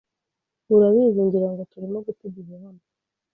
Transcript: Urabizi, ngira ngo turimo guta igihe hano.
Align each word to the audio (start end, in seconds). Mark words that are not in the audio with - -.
Urabizi, 0.75 1.19
ngira 1.27 1.47
ngo 1.51 1.61
turimo 1.71 1.97
guta 2.05 2.23
igihe 2.29 2.53
hano. 2.63 2.83